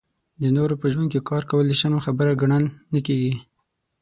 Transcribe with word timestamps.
د 0.41 0.43
نورو 0.57 0.75
په 0.81 0.87
ژوند 0.93 1.09
کې 1.13 1.25
کار 1.29 1.43
کول 1.49 1.65
د 1.67 1.73
شرم 1.79 1.99
خبره 2.05 2.39
ګڼل 2.41 2.63
نه 2.93 2.99
کېږي. 3.07 3.33